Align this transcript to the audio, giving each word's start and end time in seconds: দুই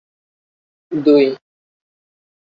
দুই 0.91 1.25